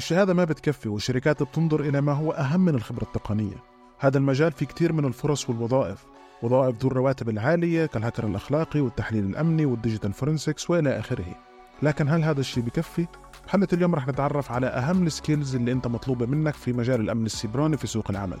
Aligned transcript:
الشهادة 0.00 0.34
ما 0.34 0.44
بتكفي 0.44 0.88
والشركات 0.88 1.42
بتنظر 1.42 1.80
إلى 1.80 2.00
ما 2.00 2.12
هو 2.12 2.32
أهم 2.32 2.60
من 2.60 2.74
الخبرة 2.74 3.02
التقنية. 3.02 3.56
هذا 3.98 4.18
المجال 4.18 4.52
فيه 4.52 4.66
كتير 4.66 4.92
من 4.92 5.04
الفرص 5.04 5.50
والوظائف. 5.50 6.04
وظائف 6.42 6.76
ذو 6.82 6.88
الرواتب 6.88 7.28
العالية 7.28 7.86
كالهكر 7.86 8.26
الأخلاقي 8.26 8.80
والتحليل 8.80 9.24
الأمني 9.24 9.66
وال 9.66 9.76
digital 9.76 10.12
forensics 10.12 10.70
وإلى 10.70 10.98
آخره. 10.98 11.34
لكن 11.82 12.08
هل 12.08 12.24
هذا 12.24 12.40
الشيء 12.40 12.62
بكفي؟ 12.62 13.06
بحلقة 13.46 13.68
اليوم 13.72 13.94
رح 13.94 14.08
نتعرف 14.08 14.52
على 14.52 14.66
أهم 14.66 15.06
ال 15.06 15.13
skills 15.13 15.54
اللي 15.54 15.72
أنت 15.72 15.86
مطلوبة 15.86 16.26
منك 16.26 16.54
في 16.54 16.72
مجال 16.72 17.00
الأمن 17.00 17.26
السيبراني 17.26 17.76
في 17.76 17.86
سوق 17.86 18.10
العمل. 18.10 18.38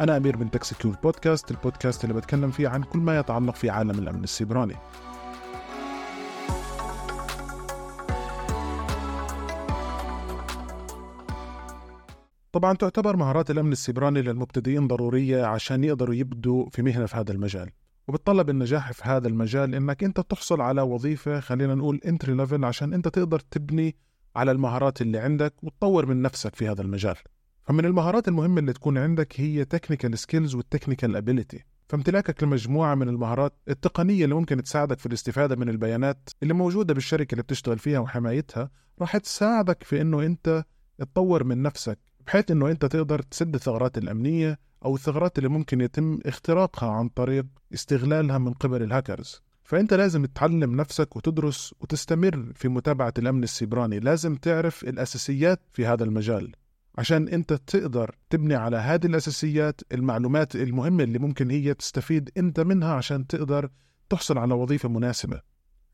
أنا 0.00 0.16
أمير 0.16 0.36
من 0.36 0.50
Tech 0.50 0.64
Secure 0.64 0.94
Podcast 1.02 1.50
البودكاست 1.50 2.04
اللي 2.04 2.14
بتكلم 2.14 2.50
فيه 2.50 2.68
عن 2.68 2.82
كل 2.82 2.98
ما 2.98 3.18
يتعلق 3.18 3.54
في 3.54 3.70
عالم 3.70 3.98
الأمن 3.98 4.24
السيبراني. 4.24 4.76
طبعا 12.52 12.76
تعتبر 12.76 13.16
مهارات 13.16 13.50
الأمن 13.50 13.72
السيبراني 13.72 14.22
للمبتدئين 14.22 14.86
ضرورية 14.88 15.44
عشان 15.44 15.84
يقدروا 15.84 16.14
يبدوا 16.14 16.68
في 16.70 16.82
مهنة 16.82 17.06
في 17.06 17.16
هذا 17.16 17.32
المجال. 17.32 17.70
وبتطلب 18.08 18.50
النجاح 18.50 18.92
في 18.92 19.02
هذا 19.04 19.28
المجال 19.28 19.74
إنك 19.74 20.04
أنت 20.04 20.20
تحصل 20.20 20.60
على 20.60 20.82
وظيفة 20.82 21.40
خلينا 21.40 21.74
نقول 21.74 22.00
entry 22.06 22.34
level 22.34 22.64
عشان 22.64 22.94
أنت 22.94 23.08
تقدر 23.08 23.40
تبني 23.40 23.96
على 24.36 24.50
المهارات 24.50 25.02
اللي 25.02 25.18
عندك 25.18 25.54
وتطور 25.62 26.06
من 26.06 26.22
نفسك 26.22 26.56
في 26.56 26.68
هذا 26.68 26.82
المجال. 26.82 27.16
فمن 27.62 27.84
المهارات 27.84 28.28
المهمة 28.28 28.60
اللي 28.60 28.72
تكون 28.72 28.98
عندك 28.98 29.40
هي 29.40 29.64
technical 29.64 30.18
skills 30.18 30.54
وال 30.54 30.65
technical 30.65 31.16
ability 31.16 31.64
فامتلاكك 31.88 32.42
لمجموعة 32.42 32.94
من 32.94 33.08
المهارات 33.08 33.52
التقنية 33.68 34.24
اللي 34.24 34.34
ممكن 34.34 34.62
تساعدك 34.62 34.98
في 34.98 35.06
الاستفادة 35.06 35.56
من 35.56 35.68
البيانات 35.68 36.28
اللي 36.42 36.54
موجودة 36.54 36.94
بالشركة 36.94 37.32
اللي 37.32 37.42
بتشتغل 37.42 37.78
فيها 37.78 37.98
وحمايتها 37.98 38.70
راح 39.00 39.16
تساعدك 39.16 39.82
في 39.82 40.00
إنه 40.00 40.22
أنت 40.26 40.64
تطور 40.98 41.44
من 41.44 41.62
نفسك 41.62 41.98
بحيث 42.26 42.50
إنه 42.50 42.70
أنت 42.70 42.84
تقدر 42.84 43.22
تسد 43.22 43.54
الثغرات 43.54 43.98
الأمنية 43.98 44.58
أو 44.84 44.94
الثغرات 44.94 45.38
اللي 45.38 45.48
ممكن 45.48 45.80
يتم 45.80 46.18
اختراقها 46.26 46.90
عن 46.90 47.08
طريق 47.08 47.46
استغلالها 47.74 48.38
من 48.38 48.52
قبل 48.52 48.82
الهاكرز. 48.82 49.42
فأنت 49.64 49.94
لازم 49.94 50.24
تتعلم 50.24 50.76
نفسك 50.76 51.16
وتدرس 51.16 51.74
وتستمر 51.80 52.52
في 52.54 52.68
متابعة 52.68 53.14
الأمن 53.18 53.42
السيبراني. 53.42 54.00
لازم 54.00 54.34
تعرف 54.34 54.84
الأساسيات 54.84 55.60
في 55.72 55.86
هذا 55.86 56.04
المجال 56.04 56.52
عشان 56.98 57.28
أنت 57.28 57.52
تقدر 57.52 58.16
تبني 58.30 58.54
على 58.54 58.76
هذه 58.76 59.06
الأساسيات 59.06 59.80
المعلومات 59.92 60.56
المهمة 60.56 61.04
اللي 61.04 61.18
ممكن 61.18 61.50
هي 61.50 61.74
تستفيد 61.74 62.30
أنت 62.36 62.60
منها 62.60 62.92
عشان 62.94 63.26
تقدر 63.26 63.70
تحصل 64.08 64.38
على 64.38 64.54
وظيفة 64.54 64.88
مناسبة. 64.88 65.40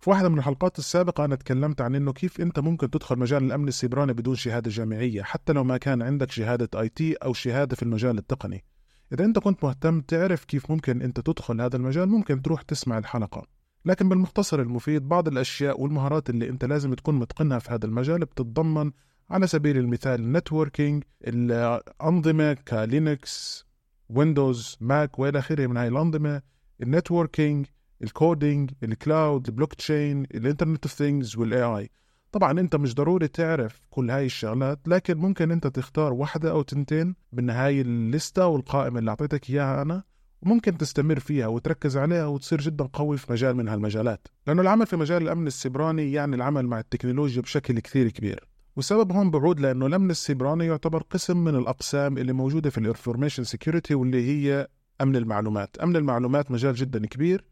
في 0.01 0.11
واحدة 0.11 0.29
من 0.29 0.39
الحلقات 0.39 0.79
السابقة 0.79 1.25
أنا 1.25 1.37
تكلمت 1.37 1.81
عن 1.81 1.95
إنه 1.95 2.13
كيف 2.13 2.41
أنت 2.41 2.59
ممكن 2.59 2.91
تدخل 2.91 3.19
مجال 3.19 3.45
الأمن 3.45 3.69
السيبراني 3.69 4.13
بدون 4.13 4.35
شهادة 4.35 4.71
جامعية 4.71 5.23
حتى 5.23 5.53
لو 5.53 5.65
ما 5.65 5.77
كان 5.77 6.03
عندك 6.03 6.31
شهادة 6.31 6.81
IT 6.81 7.15
أو 7.15 7.33
شهادة 7.33 7.77
في 7.77 7.83
المجال 7.83 8.19
التقني. 8.19 8.65
إذا 9.13 9.25
أنت 9.25 9.39
كنت 9.39 9.65
مهتم 9.65 10.01
تعرف 10.01 10.45
كيف 10.45 10.71
ممكن 10.71 11.03
أنت 11.03 11.21
تدخل 11.21 11.61
هذا 11.61 11.77
المجال 11.77 12.09
ممكن 12.09 12.43
تروح 12.43 12.63
تسمع 12.63 12.99
الحلقة. 12.99 13.47
لكن 13.85 14.09
بالمختصر 14.09 14.61
المفيد 14.61 15.09
بعض 15.09 15.29
الأشياء 15.29 15.81
والمهارات 15.81 16.31
اللي 16.31 16.49
أنت 16.49 16.65
لازم 16.65 16.95
تكون 16.95 17.15
متقنها 17.15 17.59
في 17.59 17.71
هذا 17.71 17.87
المجال 17.87 18.21
بتتضمن 18.21 18.93
على 19.31 19.47
سبيل 19.47 19.79
المثال 19.79 20.21
ال 20.21 20.28
networking 20.28 21.05
الأنظمة 21.25 22.53
ك 22.69 22.85
Linux 22.85 23.67
Windows 24.09 24.77
Mac 24.81 25.19
وإلى 25.19 25.39
آخره 25.39 25.67
من 25.67 25.77
هاي 25.77 25.89
الأنظمة 25.89 26.43
النتوركينج 26.83 27.67
الكودينج 28.03 28.71
الكلاود 28.83 29.47
البلوك 29.49 29.75
تشين 29.75 30.23
الانترنت 30.23 30.85
اوف 30.85 30.95
ثينجز 30.95 31.37
والاي 31.37 31.63
اي 31.63 31.91
طبعا 32.33 32.61
أنت 32.61 32.77
مش 32.77 32.95
ضروري 32.95 33.29
تعرف 33.29 33.81
كل 33.91 34.11
هاي 34.11 34.27
الشغلات 34.27 34.79
لكن 34.87 35.19
ممكن 35.19 35.51
أنت 35.51 35.67
تختار 35.67 36.13
واحدة 36.13 36.51
أو 36.51 36.63
تنتين 36.63 37.15
من 37.33 37.51
هاي 37.51 37.81
الليستة 37.81 38.47
والقائمة 38.47 38.99
اللي 38.99 39.11
أعطيتك 39.11 39.51
إياها 39.51 39.83
أنا 39.83 40.03
وممكن 40.43 40.79
تستمر 40.79 41.19
فيها 41.19 41.47
وتركز 41.47 41.97
عليها 41.97 42.27
وتصير 42.27 42.61
جدا 42.61 42.85
قوي 42.85 43.17
في 43.17 43.33
مجال 43.33 43.57
من 43.57 43.69
هالمجالات. 43.69 44.29
لأنه 44.47 44.63
العمل 44.63 44.87
في 44.87 44.97
مجال 44.97 45.23
الأمن 45.23 45.47
السيبراني 45.47 46.13
يعني 46.13 46.37
العمل 46.37 46.67
مع 46.67 46.79
التكنولوجيا 46.79 47.43
بشكل 47.43 47.81
كثير 47.81 48.11
كبير. 48.11 48.49
والسبب 48.77 49.13
هون 49.13 49.31
بعود 49.31 49.61
لأنه 49.61 49.87
الأمن 49.87 50.11
السيبراني 50.11 50.67
يعتبر 50.67 51.03
قسم 51.03 51.45
من 51.45 51.55
الأقسام 51.55 52.19
اللي 52.19 52.33
موجودة 52.33 52.71
في 52.71 52.79
ال 52.79 52.84
information 52.84 53.45
security 53.45 53.95
واللي 53.95 54.29
هي 54.29 54.69
أمن 55.01 55.17
المعلومات. 55.17 55.79
أمن 55.79 55.97
المعلومات 55.97 56.51
مجال 56.51 56.75
جدا 56.75 57.07
كبير 57.07 57.45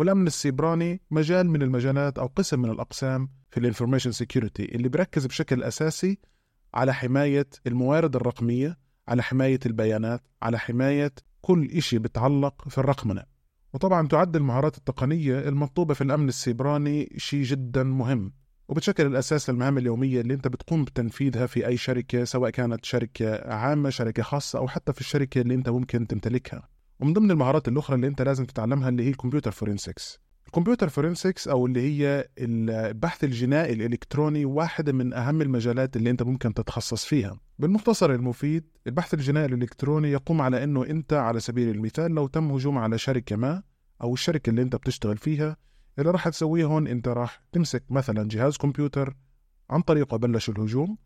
والأمن 0.00 0.26
السيبراني 0.26 1.00
مجال 1.10 1.50
من 1.50 1.62
المجالات 1.62 2.18
أو 2.18 2.26
قسم 2.26 2.60
من 2.60 2.70
الأقسام 2.70 3.28
في 3.50 3.60
ال 3.60 3.64
information 3.64 4.12
security 4.12 4.64
اللي 4.64 4.88
بيركز 4.88 5.26
بشكل 5.26 5.62
أساسي 5.62 6.18
على 6.74 6.94
حماية 6.94 7.46
الموارد 7.66 8.16
الرقمية 8.16 8.78
على 9.08 9.22
حماية 9.22 9.58
البيانات 9.66 10.22
على 10.42 10.58
حماية 10.58 11.12
كل 11.40 11.82
شيء 11.82 11.98
بتعلق 11.98 12.68
في 12.68 12.78
الرقمنة. 12.78 13.22
وطبعا 13.74 14.08
تعد 14.08 14.36
المهارات 14.36 14.78
التقنية 14.78 15.38
المطلوبة 15.48 15.94
في 15.94 16.00
الأمن 16.04 16.28
السيبراني 16.28 17.12
شيء 17.16 17.42
جدا 17.42 17.82
مهم 17.82 18.32
وبتشكل 18.68 19.06
الأساس 19.06 19.50
للمهام 19.50 19.78
اليومية 19.78 20.20
اللي 20.20 20.34
أنت 20.34 20.48
بتقوم 20.48 20.84
بتنفيذها 20.84 21.46
في 21.46 21.66
أي 21.66 21.76
شركة 21.76 22.24
سواء 22.24 22.50
كانت 22.50 22.84
شركة 22.84 23.52
عامة 23.54 23.90
شركة 23.90 24.22
خاصة 24.22 24.58
أو 24.58 24.68
حتى 24.68 24.92
في 24.92 25.00
الشركة 25.00 25.40
اللي 25.40 25.54
أنت 25.54 25.68
ممكن 25.68 26.06
تمتلكها. 26.06 26.68
ومن 27.00 27.12
ضمن 27.12 27.30
المهارات 27.30 27.68
الأخرى 27.68 27.96
اللي 27.96 28.06
أنت 28.06 28.22
لازم 28.22 28.44
تتعلمها 28.44 28.88
اللي 28.88 29.04
هي 29.04 29.08
ال 29.08 29.13
computer 29.13 29.50
forensics 29.50 30.20
ال 30.46 30.51
computer 30.51 30.88
forensics 30.88 31.48
أو 31.48 31.66
اللي 31.66 31.80
هي 31.80 32.28
البحث 32.38 33.24
الجنائي 33.24 33.72
الإلكتروني 33.72 34.44
واحدة 34.44 34.92
من 34.92 35.12
أهم 35.14 35.42
المجالات 35.42 35.96
اللي 35.96 36.10
أنت 36.10 36.22
ممكن 36.22 36.54
تتخصص 36.54 37.04
فيها. 37.04 37.40
بالمختصر 37.58 38.10
المفيد 38.10 38.64
البحث 38.86 39.14
الجنائي 39.14 39.46
الإلكتروني 39.46 40.10
يقوم 40.10 40.40
على 40.40 40.64
إنه 40.64 40.84
أنت 40.86 41.12
على 41.12 41.40
سبيل 41.40 41.68
المثال 41.68 42.10
لو 42.14 42.26
تم 42.26 42.50
هجوم 42.52 42.78
على 42.78 42.98
شركة 42.98 43.36
ما 43.36 43.62
أو 44.02 44.14
الشركة 44.14 44.50
اللي 44.50 44.62
أنت 44.62 44.76
بتشتغل 44.76 45.16
فيها 45.16 45.56
اللي 45.98 46.10
راح 46.10 46.28
تسويه 46.28 46.64
هون 46.64 46.86
أنت 46.86 47.08
راح 47.08 47.42
تمسك 47.52 47.84
مثلا 47.90 48.28
جهاز 48.28 48.56
كمبيوتر 48.56 49.16
عن 49.70 49.80
طريقه 49.80 50.16
بلش 50.16 50.48
الهجوم. 50.48 50.98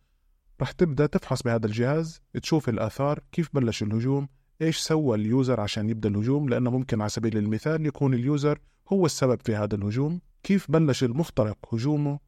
راح 0.60 0.72
تبدأ 0.72 1.06
تفحص 1.06 1.42
بهذا 1.42 1.66
الجهاز 1.66 2.20
تشوف 2.42 2.68
الآثار 2.68 3.20
كيف 3.32 3.48
بلش 3.54 3.82
الهجوم 3.82 4.28
إيش 4.62 4.78
سوى 4.78 5.16
ال 5.16 5.25
user 5.25 5.60
عشان 5.60 5.90
يبدأ 5.90 6.08
الهجوم؟ 6.08 6.48
لأنه 6.48 6.70
ممكن 6.70 7.00
على 7.00 7.10
سبيل 7.10 7.38
المثال 7.38 7.86
يكون 7.86 8.14
ال 8.14 8.23
user 8.23 8.58
هو 8.88 9.06
السبب 9.06 9.40
في 9.44 9.56
هذا 9.56 9.74
الهجوم. 9.74 10.20
كيف 10.42 10.70
بلش 10.70 11.04
المخترق 11.04 11.74
هجومه؟ 11.74 12.18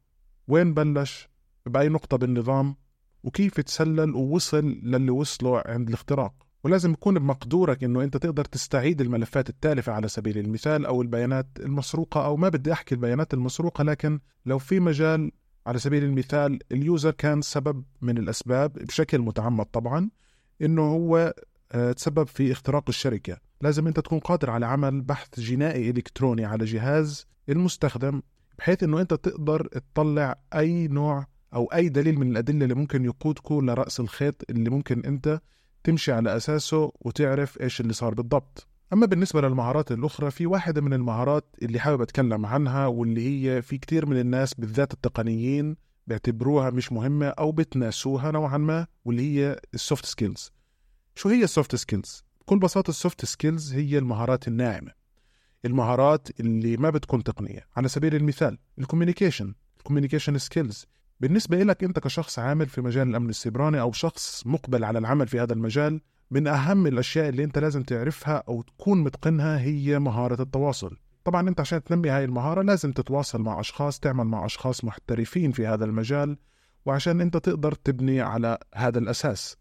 وين 0.47 0.73
بلش؟ 0.73 1.29
بأي 1.65 1.89
نقطة 1.89 2.17
بالنظام؟ 2.17 2.75
وكيف 3.23 3.61
تسلل 3.61 4.15
ووصل 4.15 4.65
للي 4.83 5.11
وصله 5.11 5.63
عند 5.65 5.87
الاختراق؟ 5.87 6.33
ولازم 6.63 6.91
يكون 6.91 7.19
بمقدورك 7.19 7.83
إنه 7.83 8.03
أنت 8.03 8.17
تقدر 8.17 8.45
تستعيد 8.45 9.01
الملفات 9.01 9.49
التالفة 9.49 9.91
على 9.93 10.07
سبيل 10.07 10.37
المثال 10.37 10.85
أو 10.85 11.01
البيانات 11.01 11.47
المسروقة 11.59 12.25
أو 12.25 12.37
ما 12.37 12.49
بدي 12.49 12.73
أحكي 12.73 12.95
البيانات 12.95 13.33
المسروقة 13.33 13.83
لكن 13.83 14.19
لو 14.45 14.59
في 14.59 14.79
مجال 14.79 15.31
على 15.67 15.79
سبيل 15.79 16.03
المثال 16.03 16.59
ال 16.71 16.79
user 16.79 17.11
كان 17.11 17.41
سبب 17.41 17.83
من 18.01 18.17
الأسباب 18.17 18.73
بشكل 18.73 19.19
متعمد 19.19 19.65
طبعا 19.65 20.09
إنه 20.61 20.81
هو 20.81 21.33
تسبب 21.95 22.27
في 22.27 22.51
اختراق 22.51 22.83
الشركة. 22.89 23.37
لازم 23.61 23.87
أنت 23.87 23.99
تكون 23.99 24.19
قادر 24.19 24.49
على 24.49 24.65
عمل 24.65 25.01
بحث 25.01 25.39
جنائي 25.39 25.89
إلكتروني 25.89 26.45
على 26.45 26.65
جهاز 26.65 27.27
المستخدم 27.49 28.21
بحيث 28.59 28.83
أنه 28.83 29.01
أنت 29.01 29.13
تقدر 29.13 29.67
تطلع 29.67 30.35
أي 30.55 30.87
نوع 30.87 31.25
أو 31.53 31.65
أي 31.65 31.89
دليل 31.89 32.19
من 32.19 32.31
الأدلة 32.31 32.63
اللي 32.63 32.75
ممكن 32.75 33.05
يقودكم 33.05 33.69
لرأس 33.69 33.99
الخيط 33.99 34.43
اللي 34.49 34.69
ممكن 34.69 35.05
أنت 35.05 35.41
تمشي 35.83 36.11
على 36.11 36.35
أساسه 36.37 36.91
وتعرف 37.01 37.61
إيش 37.61 37.81
اللي 37.81 37.93
صار 37.93 38.13
بالضبط. 38.13 38.67
أما 38.93 39.05
بالنسبة 39.05 39.41
للمهارات 39.41 39.91
الأخرى 39.91 40.31
في 40.31 40.45
واحدة 40.45 40.81
من 40.81 40.93
المهارات 40.93 41.55
اللي 41.61 41.79
حابب 41.79 42.01
أتكلم 42.01 42.45
عنها 42.45 42.87
واللي 42.87 43.27
هي 43.27 43.61
في 43.61 43.77
كتير 43.77 44.05
من 44.05 44.19
الناس 44.19 44.53
بالذات 44.53 44.93
التقنيين 44.93 45.75
بيعتبروها 46.07 46.69
مش 46.69 46.91
مهمة 46.91 47.25
أو 47.27 47.51
بتناسوها 47.51 48.31
نوعا 48.31 48.57
ما 48.57 48.87
واللي 49.05 49.37
هي 49.37 49.59
ال 49.73 49.79
soft 49.79 50.05
skills 50.05 50.51
شو 51.17 51.29
هي 51.29 51.43
ال 51.43 51.49
soft 51.49 51.75
skills؟ 51.75 52.23
بكل 52.41 52.59
بساطة 52.59 52.89
ال 52.89 52.96
soft 52.96 53.25
skills 53.25 53.73
هي 53.73 53.97
المهارات 53.97 54.47
الناعمة. 54.47 54.91
المهارات 55.65 56.39
اللي 56.39 56.77
ما 56.77 56.89
بتكون 56.89 57.23
تقنية. 57.23 57.67
على 57.75 57.87
سبيل 57.87 58.15
المثال 58.15 58.57
ال 58.79 58.84
communication 58.84 59.53
ال 59.77 59.81
communication 59.81 60.37
skills 60.37 60.85
بالنسبة 61.19 61.63
لك 61.63 61.83
أنت 61.83 61.99
كشخص 61.99 62.39
عامل 62.39 62.67
في 62.67 62.81
مجال 62.81 63.07
الأمن 63.07 63.29
السيبراني 63.29 63.81
أو 63.81 63.91
شخص 63.91 64.47
مقبل 64.47 64.83
على 64.83 64.99
العمل 64.99 65.27
في 65.27 65.39
هذا 65.39 65.53
المجال 65.53 66.01
من 66.31 66.47
أهم 66.47 66.87
الأشياء 66.87 67.29
اللي 67.29 67.43
أنت 67.43 67.57
لازم 67.57 67.83
تعرفها 67.83 68.43
أو 68.47 68.61
تكون 68.61 69.03
متقنها 69.03 69.59
هي 69.59 69.99
مهارة 69.99 70.41
التواصل. 70.41 70.97
طبعا 71.23 71.49
أنت 71.49 71.59
عشان 71.59 71.83
تنمي 71.83 72.09
هاي 72.09 72.25
المهارة 72.25 72.61
لازم 72.61 72.91
تتواصل 72.91 73.41
مع 73.41 73.59
أشخاص 73.59 73.99
تعمل 73.99 74.23
مع 74.23 74.45
أشخاص 74.45 74.83
محترفين 74.83 75.51
في 75.51 75.67
هذا 75.67 75.85
المجال 75.85 76.37
وعشان 76.85 77.21
أنت 77.21 77.37
تقدر 77.37 77.71
تبني 77.71 78.21
على 78.21 78.57
هذا 78.75 78.99
الأساس. 78.99 79.57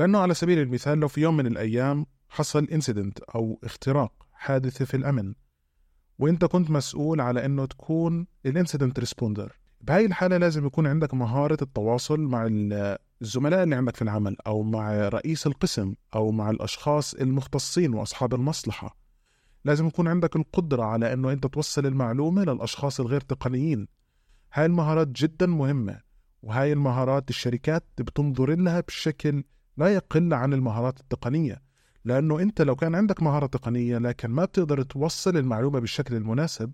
لأنه 0.00 0.18
على 0.18 0.34
سبيل 0.34 0.58
المثال 0.58 0.98
لو 0.98 1.08
في 1.08 1.20
يوم 1.20 1.36
من 1.36 1.46
الأيام 1.46 2.06
حصل 2.28 2.64
incident 2.64 3.20
أو 3.20 3.60
اختراق 3.64 4.12
حادثة 4.32 4.84
في 4.84 4.96
الأمن 4.96 5.34
وإنت 6.18 6.44
كنت 6.44 6.70
مسؤول 6.70 7.20
على 7.20 7.44
إنه 7.44 7.66
تكون 7.66 8.26
ال 8.46 8.52
incident 8.52 8.98
responder 8.98 9.58
بهاي 9.80 10.06
الحالة 10.06 10.36
لازم 10.36 10.66
يكون 10.66 10.86
عندك 10.86 11.14
مهارة 11.14 11.56
التواصل 11.62 12.20
مع 12.20 12.48
الزملاء 13.22 13.62
اللي 13.62 13.76
عندك 13.76 13.96
في 13.96 14.02
العمل 14.02 14.36
أو 14.46 14.62
مع 14.62 15.08
رئيس 15.08 15.46
القسم 15.46 15.94
أو 16.14 16.30
مع 16.30 16.50
الأشخاص 16.50 17.14
المختصين 17.14 17.94
وأصحاب 17.94 18.34
المصلحة. 18.34 18.96
لازم 19.64 19.86
يكون 19.86 20.08
عندك 20.08 20.36
القدرة 20.36 20.82
على 20.82 21.12
أنه 21.12 21.32
أنت 21.32 21.46
توصل 21.46 21.86
المعلومة 21.86 22.44
للأشخاص 22.44 23.00
الغير 23.00 23.20
تقنيين. 23.20 23.88
هاي 24.52 24.66
المهارات 24.66 25.08
جدا 25.08 25.46
مهمة 25.46 26.00
وهاي 26.42 26.72
المهارات 26.72 27.30
الشركات 27.30 27.84
بتنظر 27.98 28.54
لها 28.56 28.80
بشكل 28.80 29.44
لا 29.80 29.94
يقل 29.94 30.34
عن 30.34 30.52
المهارات 30.52 31.00
التقنية 31.00 31.62
لأنه 32.04 32.40
أنت 32.40 32.62
لو 32.62 32.76
كان 32.76 32.94
عندك 32.94 33.22
مهارة 33.22 33.46
تقنية 33.46 33.98
لكن 33.98 34.30
ما 34.30 34.44
بتقدر 34.44 34.82
توصل 34.82 35.36
المعلومة 35.36 35.78
بالشكل 35.78 36.14
المناسب 36.14 36.72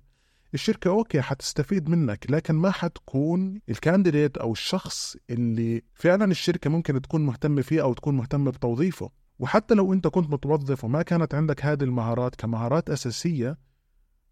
الشركة 0.55 0.89
okay 0.91 1.21
حتستفيد 1.21 1.89
منك 1.89 2.27
لكن 2.31 2.55
ما 2.55 2.71
حتكون 2.71 3.61
ال 3.69 3.75
candidate 3.75 4.37
أو 4.37 4.53
الشخص 4.53 5.17
اللي 5.31 5.83
فعلا 5.95 6.25
الشركة 6.31 6.71
ممكن 6.71 7.03
تكون 7.03 7.27
مهتمة 7.27 7.63
فيه 7.63 7.83
أو 7.83 7.95
تكون 7.95 8.17
مهتمة 8.17 8.51
بتوظيفه. 8.51 9.11
وحتى 9.39 9.75
لو 9.75 9.93
أنت 9.93 10.07
كنت 10.07 10.31
متوظف 10.31 10.85
وما 10.85 11.03
كانت 11.03 11.35
عندك 11.35 11.65
هذه 11.65 11.85
المهارات 11.85 12.35
كمهارات 12.35 12.91
أساسية 12.91 13.59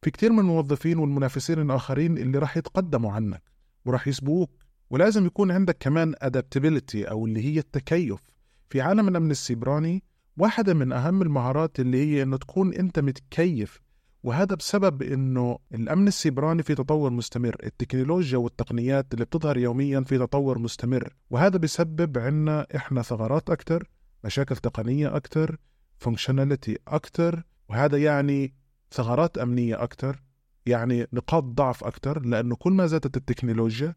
في 0.03 0.11
كتير 0.11 0.33
من 0.33 0.39
الموظفين 0.39 0.99
والمنافسين 0.99 1.61
الآخرين 1.61 2.19
اللي 2.19 2.39
راح 2.39 2.57
يتقدموا 2.57 3.13
عنك 3.13 3.43
وراح 3.85 4.09
يسبقوك 4.09 4.51
ولازم 4.91 5.27
يكون 5.27 5.51
عندك 5.51 5.77
كمان 5.81 6.15
adaptability 6.15 7.09
أو 7.11 7.27
اللي 7.27 7.45
هي 7.45 7.59
التكيف. 7.59 8.34
في 8.71 8.81
عالم 8.81 9.09
الأمن 9.09 9.31
السيبراني 9.31 10.03
واحدة 10.37 10.75
من 10.75 10.93
أهم 10.93 11.23
المهارات 11.23 11.81
اللي 11.81 12.07
هي 12.07 12.23
إنه 12.23 12.37
تكون 12.37 12.75
أنت 12.75 12.99
متكيف 12.99 13.81
وهذا 14.23 14.55
بسبب 14.55 15.03
إنه 15.03 15.59
الأمن 15.75 16.09
السيبراني 16.09 16.63
في 16.63 16.75
تطور 16.75 17.11
مستمر، 17.11 17.57
التكنولوجيا 17.65 18.39
والتقنيات 18.39 19.15
اللي 19.15 19.25
بتظهر 19.25 19.59
يوميا 19.59 20.01
في 20.01 20.19
تطور 20.19 20.59
مستمر، 20.59 21.15
وهذا 21.31 21.59
بسبب 21.59 22.19
عنا 22.19 22.67
إحنا 22.77 23.03
ثغرات 23.03 23.51
أكثر، 23.51 23.89
مشاكل 24.25 24.57
تقنية 24.57 25.17
أكثر، 25.17 25.57
functionality 25.99 26.79
أكثر، 26.89 27.43
وهذا 27.69 27.99
يعني 27.99 28.55
ثغرات 28.91 29.39
أمنية 29.39 29.83
أكثر، 29.83 30.23
يعني 30.67 31.07
نقاط 31.13 31.45
ضعف 31.45 31.85
أكثر 31.85 32.27
لأنه 32.27 32.57
كل 32.57 32.73
ما 32.73 32.87
زادت 32.87 33.17
التكنولوجيا 33.17 33.95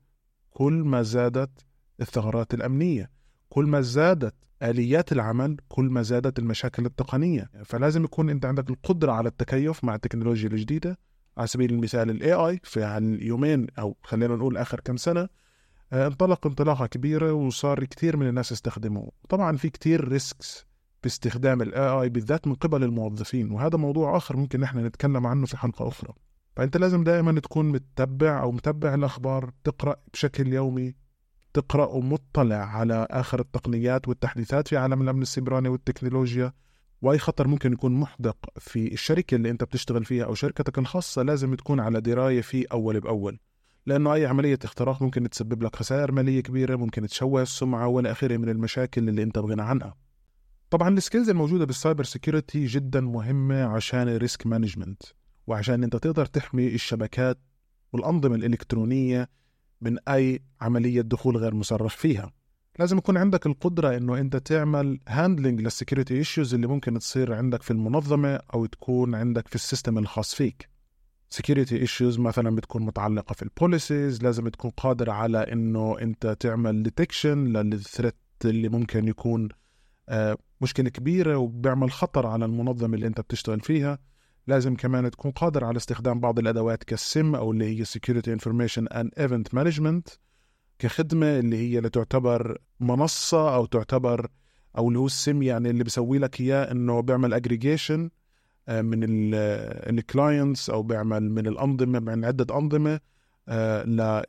كل 0.50 0.74
ما 0.74 1.02
زادت 1.02 1.66
الثغرات 2.02 2.54
الأمنية، 2.54 3.12
كل 3.50 3.66
ما 3.66 3.82
زادت 3.82 4.36
آليات 4.64 5.12
العمل 5.12 5.58
كل 5.70 5.86
ما 5.86 6.02
زادت 6.02 6.40
المشاكل 6.40 6.86
التقنية. 6.86 7.50
فلازم 7.66 8.04
يكون 8.04 8.30
أنت 8.30 8.46
عندك 8.46 8.70
القدرة 8.70 9.12
على 9.12 9.30
التكيف 9.30 9.84
مع 9.84 9.96
التكنولوجيا 9.96 10.50
الجديدة. 10.50 10.98
على 11.38 11.48
سبيل 11.48 11.74
المثال 11.74 12.10
ال 12.10 12.34
AI 12.34 12.60
في 12.64 12.98
اليومين 12.98 13.68
أو 13.80 13.98
خلينا 14.04 14.36
نقول 14.36 14.58
آخر 14.58 14.80
كم 14.80 14.98
سنة 14.98 15.30
آه، 15.94 16.08
انطلق 16.08 16.48
انطلاقة 16.48 16.86
كبيرة 16.86 17.34
وصار 17.34 17.86
كثير 17.86 18.18
من 18.18 18.28
الناس 18.28 18.52
يستخدمه 18.52 19.12
طبعا 19.30 19.58
في 19.58 19.70
كثير 19.70 20.08
risks 20.08 20.66
باستخدام 21.04 21.62
ال 21.62 21.90
AI 21.90 22.10
بالذات 22.10 22.48
من 22.48 22.54
قبل 22.54 22.84
الموظفين 22.84 23.52
وهذا 23.52 23.78
موضوع 23.78 24.18
آخر 24.18 24.38
ممكن 24.38 24.60
نحن 24.60 24.86
نتكلم 24.86 25.28
عنه 25.28 25.46
في 25.46 25.58
حلقة 25.58 25.88
أخرى. 25.88 26.14
فأنت 26.56 26.78
لازم 26.78 27.04
دائما 27.04 27.40
تكون 27.40 27.66
متبع 27.66 28.42
أو 28.42 28.52
متبع 28.52 28.94
الأخبار 28.94 29.52
تقرأ 29.64 29.96
بشكل 30.14 30.54
يومي 30.54 30.96
تقرأ 31.58 31.86
ومطلع 31.86 32.56
على 32.56 33.08
آخر 33.12 33.40
التقنيات 33.40 34.08
والتحديثات 34.08 34.68
في 34.68 34.78
عالم 34.78 35.02
الأمن 35.02 35.22
السيبراني 35.22 35.70
والتكنولوجيا 35.70 36.54
وأي 37.02 37.18
خطر 37.18 37.48
ممكن 37.48 37.74
يكون 37.74 37.92
محدق 37.92 38.38
في 38.60 38.94
الشركة 38.94 39.36
اللي 39.36 39.50
أنت 39.50 39.64
بتشتغل 39.64 40.06
فيها 40.06 40.26
أو 40.26 40.34
شركتك 40.34 40.78
الخاصة 40.78 41.22
لازم 41.22 41.56
تكون 41.56 41.80
على 41.80 42.02
دراية 42.02 42.42
فيه 42.42 42.66
أول 42.72 43.00
بأول 43.00 43.40
لأنه 43.86 44.14
أي 44.14 44.26
عملية 44.26 44.60
اختراق 44.64 45.02
ممكن 45.02 45.30
تسبب 45.30 45.64
لك 45.64 45.76
خسائر 45.76 46.12
مالية 46.12 46.42
كبيرة 46.42 46.76
ممكن 46.76 47.08
تشوه 47.08 47.42
السمعة 47.42 47.88
ولا 47.88 48.12
آخره 48.12 48.38
من 48.38 48.50
المشاكل 48.50 49.10
اللي 49.10 49.24
أنت 49.24 49.40
بغنى 49.40 49.62
عنها. 49.62 49.96
طبعا 50.70 50.90
ال 50.90 50.95
skills 50.95 51.30
الموجودة 51.30 51.66
بال 51.66 51.77
cyber 51.77 52.04
security 52.04 52.66
جدا 52.66 53.02
مهمة 53.02 53.64
عشان 53.64 54.10
ال 54.10 54.17
risk 54.17 54.48
management 54.48 55.04
وعشان 55.48 55.84
أنت 55.84 55.96
تقدر 55.96 56.26
تحمي 56.26 56.68
الشبكات 56.68 57.40
والأنظمة 57.94 58.36
الإلكترونية 58.36 59.30
من 59.82 59.98
أي 60.10 60.40
عملية 60.62 61.02
دخول 61.02 61.38
غير 61.38 61.56
مصرح 61.56 61.98
فيها. 61.98 62.32
لازم 62.80 62.98
يكون 62.98 63.18
عندك 63.18 63.46
القدرة 63.46 63.98
إنه 63.98 64.18
أنت 64.20 64.36
تعمل 64.36 65.00
handling 65.08 65.62
لل 65.62 65.72
security 65.72 66.14
issues 66.14 66.54
اللي 66.54 66.68
ممكن 66.68 67.00
تصير 67.00 67.34
عندك 67.34 67.62
في 67.62 67.72
المنظمة 67.72 68.40
أو 68.54 68.66
تكون 68.66 69.16
عندك 69.16 69.48
في 69.48 69.56
ال 69.56 69.62
system 69.62 69.98
الخاص 69.98 70.36
فيك. 70.36 70.70
security 71.30 71.78
issues 71.78 72.20
مثلا 72.20 72.56
بتكون 72.56 72.86
متعلقة 72.86 73.34
في 73.34 73.44
ال 73.44 73.53
policies 73.53 74.24
لازم 74.24 74.48
تكون 74.48 74.72
قادر 74.72 75.10
على 75.10 75.38
إنه 75.38 76.00
أنت 76.02 76.38
تعمل 76.40 76.84
detection 76.84 77.44
لل 77.44 77.62
threat 77.62 78.16
اللي 78.46 78.70
ممكن 78.70 79.08
يكون 79.08 79.50
آه، 80.10 80.38
مشكلة 80.62 80.90
كبيرة 80.90 81.38
وبيعمل 81.38 81.92
خطر 81.92 82.28
على 82.28 82.46
المنظمة 82.46 82.96
اللي 82.96 83.08
أنت 83.08 83.22
بتشتغل 83.22 83.60
فيها. 83.60 84.00
لازم 84.48 84.76
كمان 84.76 85.12
تكون 85.12 85.32
قادر 85.32 85.66
على 85.66 85.78
استخدام 85.78 86.20
بعض 86.20 86.40
الأدوات 86.40 86.84
كالسم 86.84 87.36
أو 87.36 87.52
اللي 87.52 87.80
هي 87.80 87.86
Security 87.86 88.40
Information 88.40 88.84
and 88.94 89.10
Event 89.26 89.60
Management 89.60 90.18
كخدمة 90.80 91.40
اللي 91.40 91.58
هي 91.58 91.78
اللي 91.78 91.90
تعتبر 91.90 92.58
منصة 92.80 93.56
أو 93.56 93.66
تعتبر 93.66 94.28
أو 94.78 94.88
اللي 94.88 95.00
هو 95.00 95.06
السم 95.06 95.44
يعني 95.44 95.70
اللي 95.70 95.84
بيسوي 95.84 96.20
لك 96.20 96.42
إياه 96.42 96.72
إنه 96.72 97.02
بيعمل 97.02 97.34
اجريجيشن 97.34 98.10
آه، 98.68 98.82
من 98.82 99.00
ال 99.90 100.00
clients 100.00 100.70
أو 100.70 100.84
بيعمل 100.84 101.32
من 101.32 101.48
الأنظمة 101.48 102.00
من 102.00 102.26
عدة 102.26 102.58
أنظمة 102.58 103.00
آه، 103.50 103.84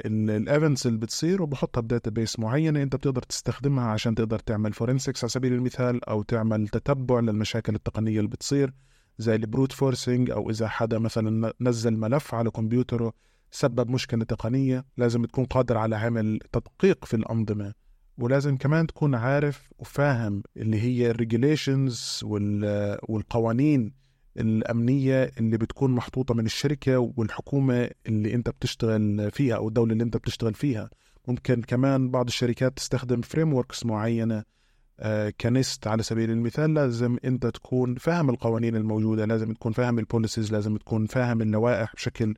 لل 0.07 0.27
events 0.27 0.87
اللي 0.87 0.99
بتصير 0.99 1.43
وبحطها 1.43 1.81
ب 1.81 2.11
database 2.11 2.39
معينة 2.39 2.83
أنت 2.83 2.97
بتقدر 2.97 3.23
تستخدمها 3.23 3.85
عشان 3.85 4.15
تقدر 4.15 4.39
تعمل 4.39 4.73
forensics 4.73 5.25
على 5.25 5.31
سبيل 5.31 5.53
المثال 5.53 6.05
أو 6.05 6.23
تعمل 6.23 6.69
تتبع 6.69 7.21
للمشاكل 7.21 7.75
التقنية 7.75 8.19
اللي 8.19 8.29
بتصير. 8.29 8.73
زي 9.19 9.35
ال 9.35 9.41
brute 9.41 9.73
forcing 9.73 10.31
أو 10.31 10.51
إذا 10.51 10.69
حدا 10.69 10.99
مثلا 10.99 11.53
نزل 11.61 11.97
ملف 11.97 12.35
على 12.35 12.51
كمبيوتره 12.51 13.13
سبب 13.51 13.91
مشكلة 13.91 14.25
تقنية 14.25 14.85
لازم 14.97 15.25
تكون 15.25 15.45
قادر 15.45 15.77
على 15.77 15.97
عمل 15.97 16.39
تدقيق 16.53 17.05
في 17.05 17.15
الأنظمة. 17.15 17.75
ولازم 18.19 18.57
كمان 18.57 18.87
تكون 18.87 19.15
عارف 19.15 19.71
وفاهم 19.79 20.43
اللي 20.57 20.81
هي 20.81 21.11
ال 21.11 21.20
regulations 21.20 22.21
والقوانين 23.09 23.93
الأمنية 24.37 25.31
اللي 25.39 25.59
بتكون 25.59 25.91
محطوطة 25.91 26.35
من 26.35 26.47
الشركة 26.47 26.99
والحكومة 27.17 27.91
اللي 28.07 28.35
أنت 28.35 28.49
بتشتغل 28.51 29.31
فيها 29.31 29.57
أو 29.57 29.69
الدولة 29.69 29.93
اللي 29.93 30.05
أنت 30.05 30.17
بتشتغل 30.17 30.55
فيها. 30.55 30.91
ممكن 31.29 31.63
كمان 31.63 32.11
بعض 32.11 32.27
الشركات 32.27 32.77
تستخدم 32.77 33.21
frame 33.21 33.63
معينة 33.85 34.39
آه، 34.39 34.45
ك 35.41 35.50
NIST 35.50 35.87
على 35.87 36.03
سبيل 36.03 36.31
المثال 36.31 36.75
لازم 36.75 37.17
انت 37.25 37.47
تكون 37.47 37.95
فاهم 37.95 38.31
القوانين 38.31 38.77
الموجودة 38.77 39.25
لازم 39.25 39.53
تكون 39.53 39.73
فاهم 39.73 39.99
ال 39.99 40.05
policies 40.05 40.53
لازم 40.53 40.77
تكون 40.77 41.07
فاهم 41.07 41.43
اللوائح 41.43 41.95
بشكل 41.95 42.35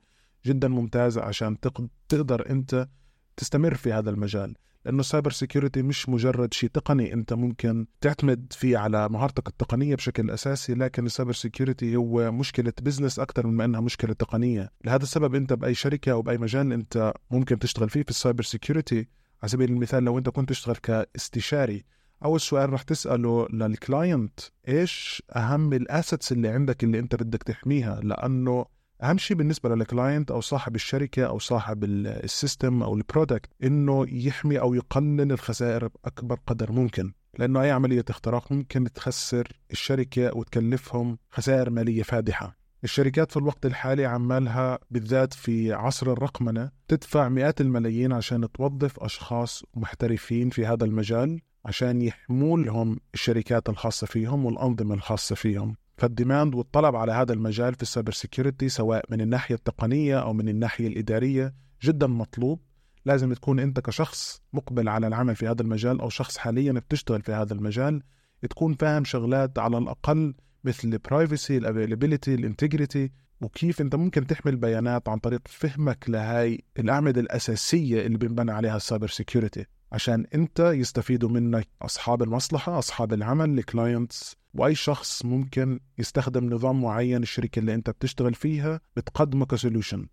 جدا 0.47 0.69
ممتاز 0.69 1.19
عشان 1.19 1.61
تقدر 2.09 2.51
انت 2.51 2.89
تستمر 3.37 3.75
في 3.75 3.93
هذا 3.93 4.11
المجال. 4.11 4.55
لأنه 4.85 5.01
ال 5.01 5.06
cyber 5.06 5.31
security 5.31 5.83
مش 5.83 6.09
مجرد 6.09 6.55
شيء 6.55 6.71
تقني 6.71 7.13
انت 7.13 7.33
ممكن 7.33 7.87
تعتمد 8.01 8.53
فيه 8.53 8.79
على 8.79 9.09
مهارتك 9.09 9.49
التقنية 9.49 9.95
بشكل 9.95 10.31
أساسي 10.31 10.75
لكن 10.75 11.07
ال 11.07 11.11
cyber 11.11 11.33
security 11.33 11.97
هو 11.97 12.33
مشكلة 12.33 12.73
business 12.83 13.19
أكثر 13.19 13.47
من 13.47 13.55
ما 13.55 13.65
إنها 13.65 13.81
مشكلة 13.81 14.13
تقنية. 14.13 14.71
لهذا 14.85 15.03
السبب 15.03 15.35
انت 15.35 15.53
بأي 15.53 15.75
شركة 15.75 16.13
أو 16.13 16.23
بأي 16.23 16.39
مجال 16.39 16.73
انت 16.73 17.13
ممكن 17.31 17.59
تشتغل 17.59 17.91
فيه 17.91 18.03
في 18.03 18.11
ال 18.11 18.16
cyber 18.16 18.43
security. 18.43 19.09
على 19.43 19.49
سبيل 19.49 19.71
المثال 19.71 20.05
لو 20.05 20.19
انت 20.19 20.29
كنت 20.29 20.49
تشتغل 20.49 20.77
كاستشاري 20.77 21.85
أول 22.25 22.41
سؤال 22.41 22.73
رح 22.73 22.83
تسأله 22.83 23.49
لل 23.53 23.75
client 23.75 24.41
إيش 24.69 25.23
أهم 25.37 25.73
ال 25.73 25.81
assets 25.81 26.33
اللي 26.33 26.49
عندك 26.49 26.85
اللي 26.85 26.99
أنت 26.99 27.15
بدك 27.15 27.43
تحميها؟ 27.43 28.01
لأنه 28.01 28.67
أهم 29.03 29.19
شيء 29.19 29.37
بالنسبة 29.37 29.75
لل 29.75 29.89
client 29.89 30.31
أو 30.31 30.41
صاحب 30.41 30.75
الشركة 30.75 31.27
أو 31.27 31.39
صاحب 31.39 31.85
ال 31.85 31.99
system 31.99 32.83
أو 32.83 32.95
ال 32.95 33.02
product 33.02 33.51
إنه 33.65 34.07
يحمي 34.09 34.61
أو 34.61 34.75
يقلل 34.75 35.33
الخسائر 35.33 35.89
بأكبر 35.89 36.39
قدر 36.47 36.73
ممكن. 36.73 37.13
لأنه 37.39 37.63
أي 37.63 37.71
عملية 37.71 38.05
اختراق 38.11 38.53
ممكن 38.53 38.93
تخسر 38.93 39.49
الشركة 39.71 40.37
وتكلفهم 40.37 41.19
خسائر 41.31 41.71
مالية 41.71 42.03
فادحة. 42.03 42.57
الشركات 42.85 43.31
في 43.31 43.37
الوقت 43.37 43.67
الحالي 43.67 44.07
عمالها 44.07 44.79
بالذات 44.91 45.35
في 45.35 45.73
عصر 45.73 46.13
الرقمنة 46.13 46.71
تدفع 46.89 47.29
مئات 47.29 47.61
الملايين 47.61 48.13
عشان 48.13 48.53
توظف 48.53 49.01
أشخاص 49.01 49.65
محترفين 49.75 50.51
في 50.51 50.67
هذا 50.67 50.85
المجال. 50.85 51.41
عشان 51.65 52.03
يحموا 52.03 52.59
لهم 52.59 53.01
الشركات 53.15 53.69
الخاصة 53.69 54.07
فيهم 54.07 54.45
والأنظمة 54.45 54.95
الخاصة 54.95 55.35
فيهم. 55.35 55.77
فال 55.97 56.11
demand 56.11 56.55
والطلب 56.55 56.97
على 56.97 57.13
هذا 57.13 57.33
المجال 57.33 57.75
في 57.75 57.83
ال 57.83 57.88
cyber 57.88 58.13
security 58.13 58.69
سواء 58.69 59.05
من 59.11 59.21
الناحية 59.21 59.55
التقنية 59.55 60.23
أو 60.23 60.33
من 60.33 60.49
الناحية 60.49 60.87
الإدارية 60.87 61.55
جدا 61.83 62.07
مطلوب. 62.07 62.61
لازم 63.05 63.33
تكون 63.33 63.61
أنت 63.61 63.81
كشخص 63.81 64.43
مقبل 64.53 64.89
على 64.89 65.07
العمل 65.07 65.37
في 65.37 65.49
هذا 65.49 65.63
المجال 65.63 66.01
أو 66.01 66.09
شخص 66.09 66.39
حاليا 66.39 66.73
بتشتغل 66.73 67.23
في 67.23 67.33
هذا 67.33 67.55
المجال 67.55 68.03
تكون 68.51 68.75
فاهم 68.75 69.05
شغلات 69.05 69.59
على 69.59 69.79
الأقل 69.79 70.35
مثل 70.65 70.89
ال 70.89 70.97
privacy 70.97 71.57
ال 71.57 71.63
availability 71.63 72.35
ال 72.35 72.43
integrity 72.43 73.13
وكيف 73.41 73.81
أنت 73.81 73.95
ممكن 73.95 74.27
تحمي 74.27 74.57
البيانات 74.57 75.09
عن 75.09 75.19
طريق 75.19 75.41
فهمك 75.49 76.05
لهاي 76.09 76.65
الأعمدة 76.79 77.21
الأساسية 77.21 78.07
اللي 78.07 78.19
بنبنى 78.19 78.53
عليها 78.53 78.77
ال 78.77 78.82
cyber 78.82 79.09
security. 79.09 79.67
عشان 79.93 80.27
انت 80.35 80.61
يستفيدوا 80.61 81.29
منك 81.29 81.69
أصحاب 81.83 82.23
المصلحة 82.23 82.79
أصحاب 82.79 83.13
العمل 83.13 83.59
ال 83.59 83.68
clients 83.69 84.37
واي 84.55 84.75
شخص 84.75 85.25
ممكن 85.25 85.81
يستخدم 85.99 86.55
نظام 86.55 86.83
معين 86.83 87.23
الشركة 87.23 87.59
اللي 87.59 87.75
انت 87.75 87.91
بتشتغل 87.91 88.35
فيها 88.35 88.81
بتقدمه 88.97 89.47
ك 89.47 89.53
solution. 89.53 90.07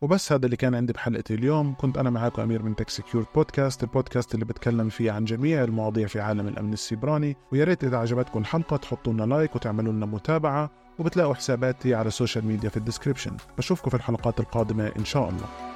وبس 0.00 0.32
هذا 0.32 0.44
اللي 0.44 0.56
كان 0.56 0.74
عندي 0.74 0.92
بحلقة 0.92 1.24
اليوم. 1.30 1.74
كنت 1.74 1.98
أنا 1.98 2.10
معاكم 2.10 2.42
أمير 2.42 2.62
من 2.62 2.76
Tech 2.76 2.90
Secure 2.90 3.26
Podcast 3.34 3.82
البودكاست 3.82 4.34
اللي 4.34 4.44
بتكلم 4.44 4.88
فيه 4.88 5.12
عن 5.12 5.24
جميع 5.24 5.64
المواضيع 5.64 6.06
في 6.06 6.20
عالم 6.20 6.48
الأمن 6.48 6.72
السيبراني. 6.72 7.36
ويا 7.52 7.64
ريت 7.64 7.84
إذا 7.84 7.96
عجبتكم 7.96 8.40
الحلقة 8.40 8.76
تحطوا 8.76 9.12
لنا 9.12 9.22
like 9.22 9.56
وتعملوا 9.56 9.92
لنا 9.92 10.06
متابعة 10.06 10.70
وبتلاقوا 10.98 11.34
حساباتي 11.34 11.94
على 11.94 12.08
ال 12.08 12.13
social 12.13 12.46
media 12.46 12.68
في 12.68 12.76
ال 12.76 12.81
description. 12.81 13.36
بشوفكم 13.58 13.90
في 13.90 13.96
الحلقات 13.96 14.40
القادمة 14.40 14.92
إن 14.98 15.04
شاء 15.04 15.28
الله. 15.28 15.73